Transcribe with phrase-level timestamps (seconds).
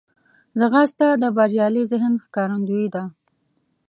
[0.59, 3.03] ځغاسته د بریالي ذهن ښکارندوی ده